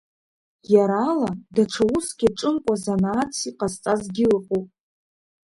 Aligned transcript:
Иара 0.73 0.97
ала 1.11 1.31
даҽа 1.55 1.83
уск 1.95 2.19
иаҿымкәа 2.23 2.73
занааҭс 2.83 3.39
иҟазҵазгьы 3.49 4.25
ыҟоуп. 4.37 4.67